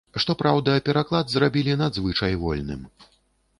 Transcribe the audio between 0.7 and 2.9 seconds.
пераклад зрабілі надзвычай вольным.